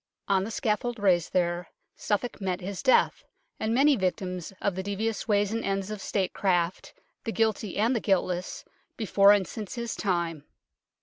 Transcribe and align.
On 0.27 0.43
the 0.43 0.49
scaffold 0.49 0.97
raised 0.97 1.31
there 1.31 1.69
Suffolk 1.95 2.41
met 2.41 2.59
his 2.59 2.81
death, 2.81 3.23
and 3.59 3.71
many 3.71 3.95
victims 3.95 4.51
of 4.59 4.73
the 4.73 4.81
devious 4.81 5.27
ways 5.27 5.51
and 5.51 5.63
ends 5.63 5.91
of 5.91 6.01
statecraft, 6.01 6.95
the 7.23 7.31
guilty 7.31 7.77
and 7.77 7.95
the 7.95 7.99
guiltless, 7.99 8.65
before 8.97 9.31
and 9.31 9.47
since 9.47 9.77
Ms 9.77 9.95
time. 9.95 10.43